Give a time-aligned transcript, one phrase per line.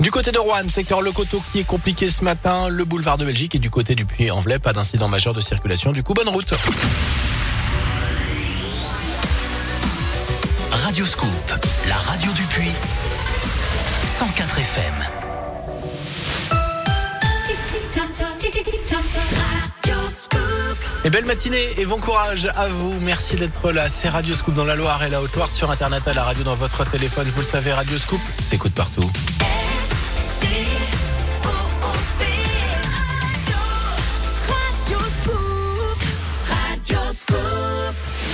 [0.00, 3.24] Du côté de Rouen, secteur Le Coteau qui est compliqué ce matin, le boulevard de
[3.24, 5.92] Belgique et du côté du Puy-en-Velay, pas d'incident majeur de circulation.
[5.92, 6.52] Du coup, bonne route.
[10.72, 11.28] Radio Scoop,
[11.88, 12.70] la radio du Puy,
[14.04, 15.29] 104 FM.
[21.02, 22.92] Et belle matinée et bon courage à vous.
[23.00, 23.88] Merci d'être là.
[23.88, 26.54] C'est Radio Scoop dans la Loire et la Haute-Loire sur Internet à la radio dans
[26.54, 27.26] votre téléphone.
[27.34, 29.10] Vous le savez, Radio Scoop s'écoute partout.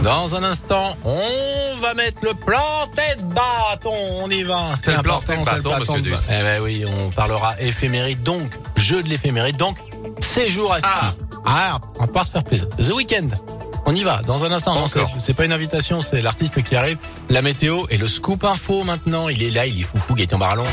[0.02, 3.94] Dans un instant, on va mettre le planté de bâton.
[4.22, 4.74] On y va.
[4.80, 6.30] C'est le planté de bâton, monsieur Duss.
[6.30, 8.24] Eh ben oui, on parlera éphéméride.
[8.24, 9.56] Donc, jeu de l'éphéméride.
[9.56, 9.76] Donc,
[10.18, 10.88] séjour à ski.
[10.92, 11.25] Ah.
[11.46, 12.68] Ah, on va pas se faire plaisir.
[12.70, 13.28] The Weeknd.
[13.88, 14.74] On y va dans un instant.
[14.74, 15.14] Non, c'est- Encore.
[15.20, 16.98] c'est pas une invitation, c'est l'artiste qui arrive.
[17.30, 19.28] La météo et le scoop info maintenant.
[19.28, 20.64] Il est là, il est foufou, Gaëtan Barallon.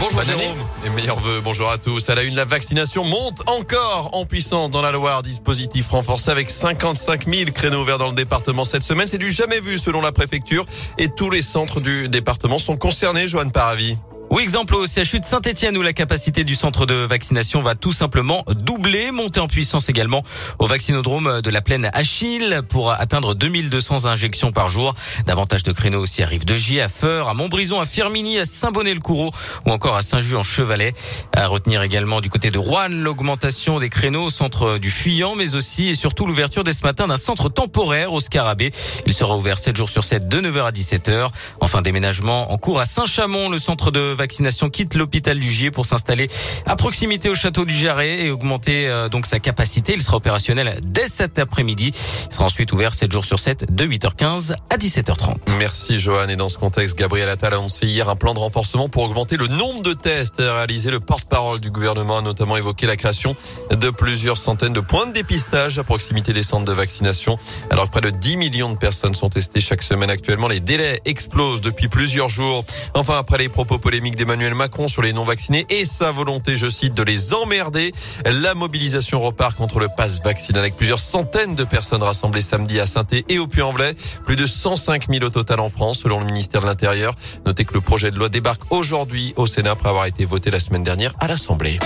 [0.00, 0.42] Bonjour Bonne année.
[0.42, 1.40] Jérôme et meilleurs vœux.
[1.44, 2.08] Bonjour à tous.
[2.08, 5.22] À la une, la vaccination monte encore en puissance dans la Loire.
[5.22, 9.06] Dispositif renforcé avec 55 000 créneaux ouverts dans le département cette semaine.
[9.06, 10.64] C'est du jamais vu selon la préfecture
[10.98, 13.28] et tous les centres du département sont concernés.
[13.28, 13.96] Joanne Paravi.
[14.34, 17.92] Oui, exemple au CHU de Saint-Etienne où la capacité du centre de vaccination va tout
[17.92, 20.22] simplement doubler, monter en puissance également
[20.58, 24.94] au vaccinodrome de la plaine Achille pour atteindre 2200 injections par jour.
[25.26, 29.32] Davantage de créneaux aussi de J à Feur, à Montbrison, à Firminy, à Saint-Bonnet-le-Coureau
[29.66, 30.94] ou encore à Saint-Just-en-Chevalet.
[31.36, 35.54] À retenir également du côté de Rouen l'augmentation des créneaux au centre du Fuyant mais
[35.56, 38.70] aussi et surtout l'ouverture dès ce matin d'un centre temporaire au Scarabée.
[39.04, 41.28] Il sera ouvert 7 jours sur 7 de 9h à 17h.
[41.60, 43.50] Enfin, déménagement en cours à Saint-Chamond.
[43.50, 46.28] Le centre de vaccination quitte l'hôpital du Gier pour s'installer
[46.64, 49.94] à proximité au château du Jarret et augmenter euh, donc sa capacité.
[49.94, 51.92] Il sera opérationnel dès cet après-midi.
[52.30, 55.56] Il sera ensuite ouvert 7 jours sur 7 de 8h15 à 17h30.
[55.58, 56.30] Merci Joanne.
[56.30, 59.36] Et dans ce contexte, Gabriel Attal a annoncé hier un plan de renforcement pour augmenter
[59.36, 60.90] le nombre de tests réalisés.
[60.90, 63.34] Le porte-parole du gouvernement a notamment évoqué la création
[63.72, 67.36] de plusieurs centaines de points de dépistage à proximité des centres de vaccination.
[67.70, 71.60] Alors près de 10 millions de personnes sont testées chaque semaine actuellement, les délais explosent
[71.60, 72.64] depuis plusieurs jours.
[72.94, 76.94] Enfin, après les propos polémiques d'Emmanuel Macron sur les non-vaccinés et sa volonté, je cite,
[76.94, 77.92] de les emmerder,
[78.24, 82.86] la mobilisation repart contre le pass vaccinal avec plusieurs centaines de personnes rassemblées samedi à
[82.86, 83.94] saint et au Puy-en-Velay.
[84.24, 87.14] Plus de 105 000 au total en France, selon le ministère de l'Intérieur.
[87.46, 90.60] Notez que le projet de loi débarque aujourd'hui au Sénat après avoir été voté la
[90.60, 91.78] semaine dernière à l'Assemblée.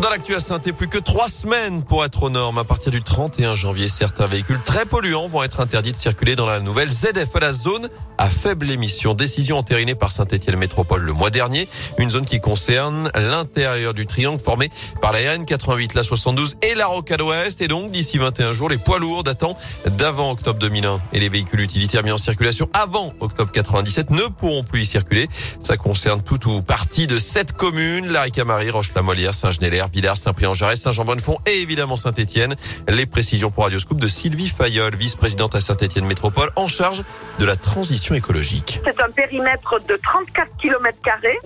[0.00, 2.58] Dans l'actu à saint plus que trois semaines pour être aux normes.
[2.58, 6.46] À partir du 31 janvier, certains véhicules très polluants vont être interdits de circuler dans
[6.46, 7.88] la nouvelle ZF, la zone
[8.18, 9.14] à faible émission.
[9.14, 11.68] Décision entérinée par Saint-Etienne Métropole le mois dernier.
[11.98, 14.70] Une zone qui concerne l'intérieur du triangle formé
[15.00, 17.60] par la RN 88, la 72 et la Rocade Ouest.
[17.60, 21.60] Et donc, d'ici 21 jours, les poids lourds datant d'avant octobre 2001 et les véhicules
[21.60, 25.28] utilitaires mis en circulation avant octobre 97 ne pourront plus y circuler.
[25.60, 28.26] Ça concerne tout ou partie de sept communes, la
[28.72, 32.54] Roche-la-Molière, Saint-Genélaire, Villars, Saint-Prix-en-Jarès, Saint-Jean-Bonnefond et évidemment Saint-Étienne.
[32.88, 37.02] Les précisions pour Radioscoop de Sylvie Fayol, vice-présidente à Saint-Étienne Métropole en charge
[37.38, 38.80] de la transition écologique.
[38.84, 40.78] C'est un périmètre de 34 km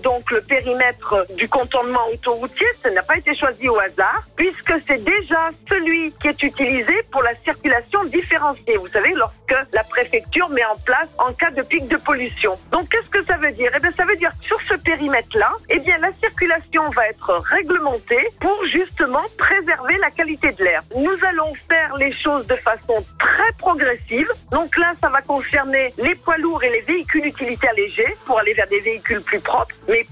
[0.02, 5.02] donc le périmètre du contournement autoroutier, ça n'a pas été choisi au hasard, puisque c'est
[5.02, 8.76] déjà celui qui est utilisé pour la circulation différenciée.
[8.76, 12.58] Vous savez, lorsque la préfecture met en place en cas de pic de pollution.
[12.70, 13.70] Donc qu'est-ce que ça veut dire?
[13.76, 17.30] Eh bien, ça veut dire que sur ce périmètre-là, eh bien, la circulation va être
[17.50, 20.82] réglementée pour justement préserver la qualité de l'air.
[20.96, 24.28] Nous allons faire les choses de façon très progressive.
[24.50, 28.54] Donc là, ça va concerner les poids lourds et les véhicules utilitaires légers pour aller
[28.54, 30.04] vers des véhicules plus propres, mais